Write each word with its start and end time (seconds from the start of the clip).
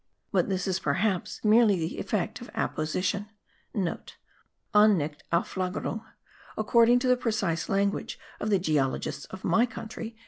But 0.31 0.49
this 0.49 0.67
is 0.67 0.79
perhaps 0.79 1.45
merely 1.45 1.77
the 1.77 1.99
effect 1.99 2.41
of 2.41 2.49
apposition.* 2.55 3.27
(* 3.53 3.73
An 3.75 3.83
nicht 3.85 5.23
Auflagerung, 5.31 6.03
according 6.57 6.97
to 6.97 7.07
the 7.07 7.15
precise 7.15 7.69
language 7.69 8.17
of 8.39 8.49
the 8.49 8.57
geologists 8.57 9.25
of 9.25 9.43
my 9.43 9.67
country.) 9.67 10.15